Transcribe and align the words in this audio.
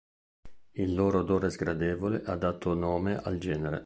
Il 0.85 0.95
loro 0.95 1.19
odore 1.19 1.51
sgradevole 1.51 2.23
ha 2.25 2.35
dato 2.35 2.73
nome 2.73 3.17
al 3.17 3.37
genere. 3.37 3.79